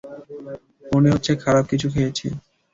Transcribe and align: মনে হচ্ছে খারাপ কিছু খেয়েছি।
মনে 0.83 1.07
হচ্ছে 1.13 1.31
খারাপ 1.43 1.63
কিছু 1.71 1.87
খেয়েছি। 1.93 2.27